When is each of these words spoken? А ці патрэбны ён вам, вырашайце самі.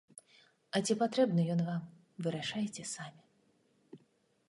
А 0.77 0.81
ці 0.87 0.93
патрэбны 1.01 1.45
ён 1.57 1.61
вам, 1.69 1.83
вырашайце 2.29 2.83
самі. 2.97 3.23